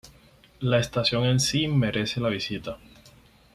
La 0.61 0.79
estación 0.79 1.25
en 1.25 1.39
sí 1.39 1.67
merece 1.67 2.19
la 2.21 2.29
visita. 2.29 2.79